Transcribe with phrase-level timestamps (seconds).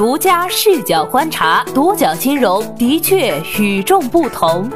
[0.00, 4.70] 独家视角观察，独角金融的确与众不同。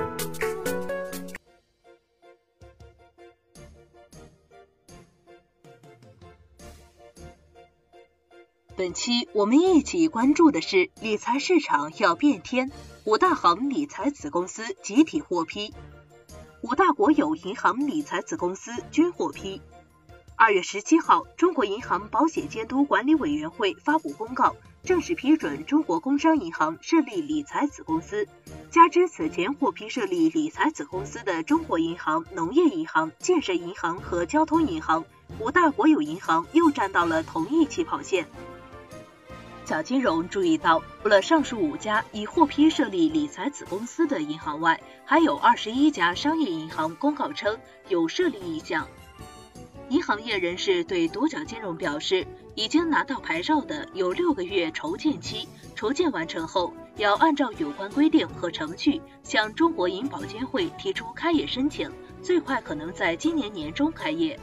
[8.77, 12.71] 本期我们一起关注的是理财市场要变天，
[13.05, 15.73] 五大行理财子公司集体获批，
[16.61, 19.63] 五大国有银行理财子公司均获批。
[20.37, 28.27] 二月十七号，中国银行保险监督管理委员会发布公告，正式批准中国工商银行设立理财子公司。
[28.69, 35.05] 加之此前获批设立理财子公司的中国银行、农业银行、建设银行和交通银行，
[35.39, 38.27] 五大国有银行又站到了同一起跑线。
[39.65, 47.57] 小金融注意到，除了上述五家已获批设立理财子公司的银行外，还有二十一家商业银行公告称
[47.89, 48.87] 有设立意向。
[49.91, 61.91] 银行业人士对独角金融表示，已经拿到牌照的有六个月筹建期，筹建完成后，要按照有关规定和程序向中国银保监会提出开业申请，
[62.23, 64.39] 最快可能在今年年中开业。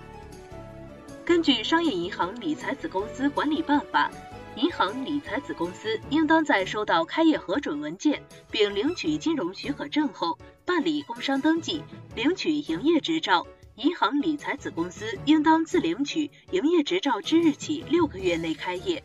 [1.26, 4.10] 根据《商业银行理财子公司管理办法》。
[4.58, 11.82] 银行理财子公司应当在收到开业核准文件并领取金融许可证后，办理工商登记，
[12.16, 13.48] 领取营业执照。
[13.76, 19.04] 银行理财子公司应当自领取营业执照之日起六个月内开业。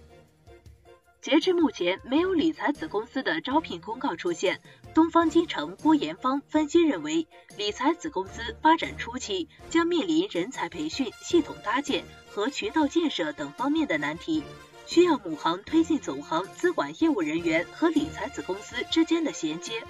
[1.21, 4.61] 截至目前，没有理财子公司的招聘公告出现。
[4.95, 14.43] 东方金城郭延芳分析认为，理财子公司发展初期将面临人才培训、系统搭建和渠道建设等方面的难题。
[14.87, 19.83] 需要母行推进总行资管业务人员和理财子公司之间的衔接。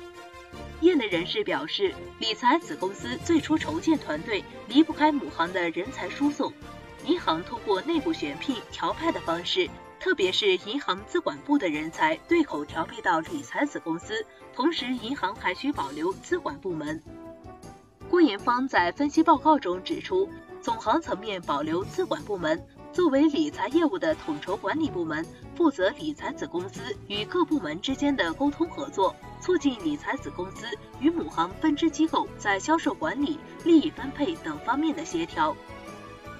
[0.83, 6.53] 业内人士表示，理财子公司最初筹建团队离不开母行的人才输送。
[7.07, 9.69] 银行通过内部选聘调派的方式，
[9.99, 14.25] 特别是银行资管部的人才对口调配到理财子公司，
[14.55, 17.03] 同时银行还需保留资管部门。
[18.11, 20.29] 郭延芳在分析报告中指出，
[20.61, 22.63] 总行层面保留资管部门。
[22.97, 25.23] 作为理财业务的统筹管理部门，
[25.55, 30.67] 负责理财子公司与各部门之间的沟通合作，促进理财子公司
[30.99, 35.55] 与母行分支机构在销售管理、利益分配等方面的协调。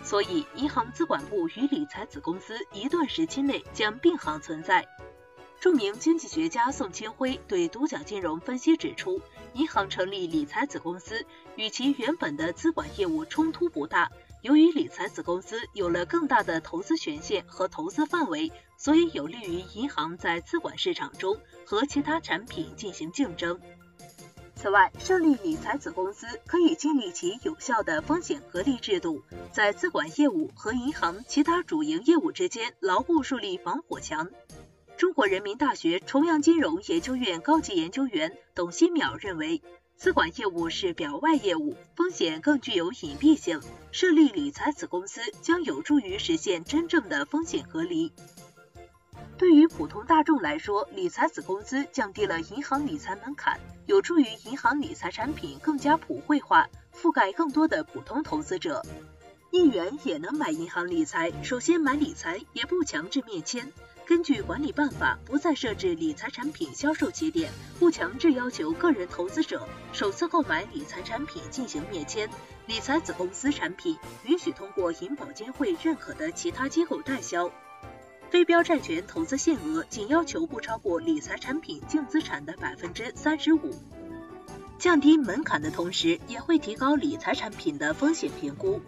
[0.03, 4.89] 所以，银行资管部与理财子公司一段时期内将并行存在。
[5.61, 9.21] 著名经济学家宋清辉对独角金融分析指出，
[9.53, 14.11] 银行成立理财子公司与其原本的资管业务冲突不大。
[14.43, 23.61] 由于理财子公司有了更大的投资权限和投资范围，所以有利于银行在资管市场中和其他产品进行竞争。
[24.55, 34.31] 此外，设立理财子公司可以建立起有效的风险隔离制度，在资管业务和银行其他主营业务之间牢固树立防火墙。
[34.97, 39.61] 中国人民大学重阳金融研究院高级研究员董新淼认为。
[39.97, 43.61] 资管业务是表外业务，风险更具有隐蔽性。
[43.93, 48.13] 设立理财子公司将有助于实现真正的风险隔离。
[49.39, 58.85] 对于普通大众来说，理财子公司降低了银行理财门槛，有助于银行理财产品更加普惠化，覆盖更多的普通投资者。
[59.51, 63.73] 一元也能买银行理财，首先买理财也不强制面签。
[64.07, 67.51] 根据管理办法，不再设置理财产品销售节点，
[67.81, 72.31] 不强制要求个人投资者首次购买理财产品进行面签。
[72.67, 77.51] 理财子公司产品允许通过银保监会认可的其他机构代销。
[78.31, 83.75] 非标债权投资限额仅要求不超过理财产品净资产的百分之三十五。
[84.79, 88.81] 降低门槛的同时，也会提高理财产品的风险评估。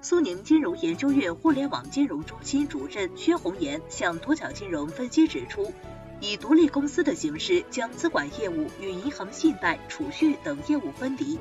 [0.00, 5.72] 苏宁金融研究院互联网金融中心主任薛红岩向多角金融分析指出，
[6.20, 11.36] 以独立公司的形式将资管业务与银行信贷、储蓄等业务分离，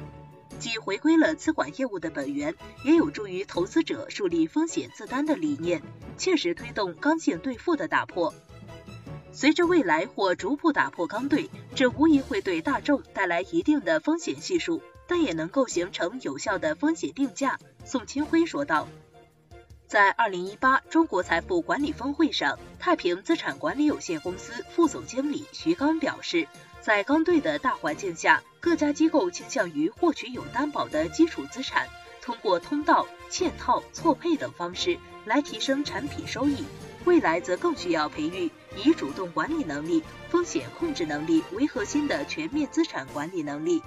[0.58, 5.84] 既回归了资管业务的本源，也有助于投资者树立风险自担的理念，
[6.18, 8.34] 切实推动刚性兑付的打破。
[9.32, 14.82] 随着未来或逐步打破刚兑，这无疑会对大众带来一定的风险系数。
[15.10, 17.58] 但也能够形成有效的风险定价，
[17.88, 18.86] 宋清辉说道。
[19.88, 26.46] 在二零一八中国财富管理峰会上，太平资产管理有限公司副总经理徐刚表示，
[26.82, 31.88] 在刚兑的大环境下，各家机构倾向于获取有担保的基础资产，
[32.22, 36.66] 通过通道、嵌套、错配等方式来提升产品收益。
[37.06, 43.82] 未来则更需要培育以主动管理能力、风险控制能力为核心的全面资产管理能力。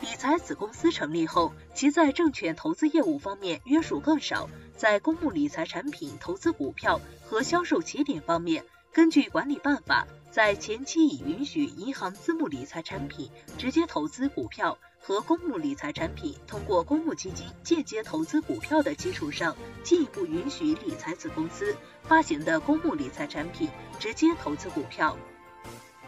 [0.00, 13.28] 理财子公司成立后，其在证券投资业务方面约束更少，在公募理财产品投资股票和销售起点方面，根据管理办法，在前期已允许银行私募理财产品
[13.58, 23.68] 直接投资股票和公募理财产品通过公募基金间接投资股票的基础上，进一步允许理财子公司发行的公募理财产品
[23.98, 25.16] 直接投资股票。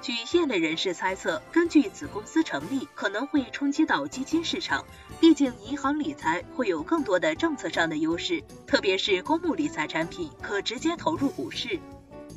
[0.02, 4.82] 据业内人士猜测，根据子公司成立可能会冲击到基金市场，
[5.20, 11.78] 毕竟银行理财会有更多的政策上的优势，特别是公募理财产品可直接投入股市，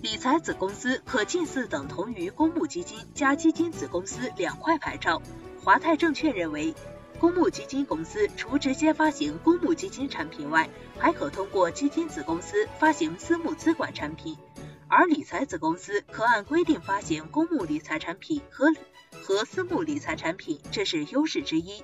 [0.02, 5.22] 理财子公司可近似等同于公募基金加基金子公司两块牌照。
[5.64, 6.76] 华泰证券认为，
[7.18, 10.70] 公募基金公司除直接发行公募基金产品外，
[11.00, 14.38] 还可通过基金子公司发行私募资管产品。
[14.96, 18.68] 而理财子公司可按规定发行公募理财产品和
[19.24, 21.84] 和私募理财产品，这是优势之一。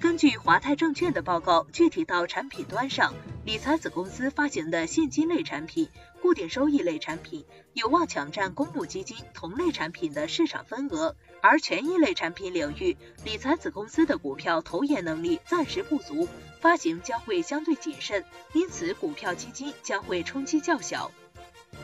[0.00, 3.14] 根据华泰证券的报告，具体到产品端上，
[3.44, 5.88] 理财子公司发行的现金类产品、
[6.20, 16.28] 固定收益类产品有望抢占公募基金同类产品的市场份额，而权益类产品领域，理财子公司的股票投研能力暂时不足，
[16.60, 21.12] 发行将会相对谨慎，因此股票基金将会冲击较小。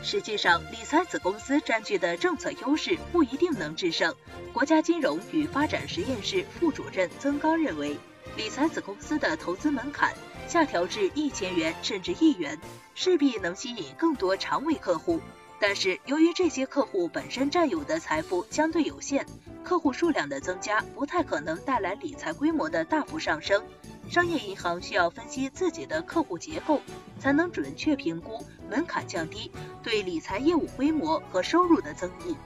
[0.03, 4.15] 实际上，理财子公司占据的政策优势不一定能制胜。
[4.53, 7.97] 国家金融与发展实验室副主任曾刚认为，
[8.37, 10.13] 理财子公司的投资门槛
[10.49, 12.59] 下调至一千元甚至一元，
[12.95, 15.21] 势必能吸引更多长尾客户。
[15.65, 19.25] 但是，由于这些客户本身占有的财富相对有限，
[19.63, 23.63] 客户数量的增加不太可能带来理财规模的大幅上升。
[24.11, 26.81] 商业银行需要分析自己的客户结构，
[27.21, 29.53] 才能准确评估门槛降低
[29.85, 32.37] 对理财业务规模和收入的增益。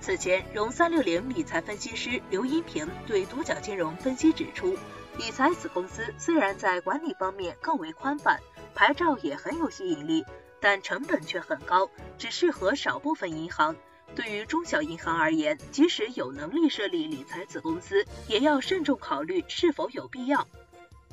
[0.00, 4.76] 此前，融三六零理财分析师刘一平对独角金融分析指出，
[5.16, 8.40] 理财子公司虽然在管理方面更为宽泛，
[8.74, 10.24] 牌照也很有吸引力，
[10.60, 13.74] 但成本却很高，只适合少部分银行。
[14.14, 20.46] 对于中小银行而言，即使有能力设立理财子公司，也要慎重考虑是否有必要。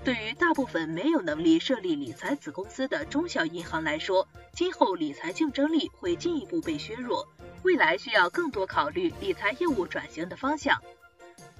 [0.04, 7.28] 对于大部分没有能力设立理财子公司的中小银行来说，今后理财竞争力会进一步被削弱，
[7.64, 10.82] 未来需要更多考虑理财业务转型的方向。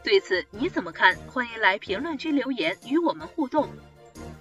[0.04, 1.16] 对此你怎么看？
[1.28, 3.70] 欢迎来评论区留言与我们互动。